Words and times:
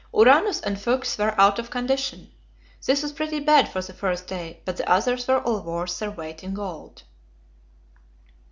Uranus 0.15 0.59
and 0.61 0.81
Fuchs 0.81 1.15
were 1.19 1.39
out 1.39 1.59
of 1.59 1.69
condition. 1.69 2.31
This 2.87 3.03
was 3.03 3.11
pretty 3.11 3.39
bad 3.39 3.69
for 3.69 3.83
the 3.83 3.93
first 3.93 4.25
day, 4.25 4.63
but 4.65 4.77
the 4.77 4.89
others 4.89 5.27
were 5.27 5.39
all 5.41 5.61
worth 5.61 5.99
their 5.99 6.09
weight 6.09 6.43
in 6.43 6.55
gold. 6.55 7.03